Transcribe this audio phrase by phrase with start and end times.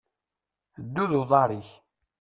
[0.83, 1.69] Ddu d uḍaṛ-ik.